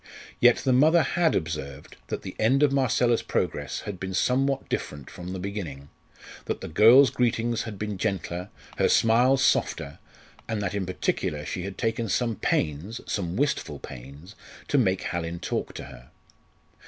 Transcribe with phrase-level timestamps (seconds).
[0.39, 5.11] Yet the mother had observed that the end of Marcella's progress had been somewhat different
[5.11, 5.89] from the beginning;
[6.45, 9.99] that the girl's greetings had been gentler, her smiles softer;
[10.47, 14.33] and that in particular she had taken some pains, some wistful pains,
[14.69, 16.09] to make Hallin talk to her.